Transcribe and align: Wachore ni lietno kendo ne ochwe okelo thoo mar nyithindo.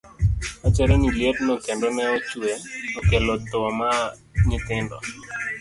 Wachore 0.61 0.93
ni 0.99 1.09
lietno 1.17 1.53
kendo 1.65 1.85
ne 1.95 2.03
ochwe 2.17 2.49
okelo 2.99 3.33
thoo 3.47 3.69
mar 3.79 3.97
nyithindo. 4.49 4.97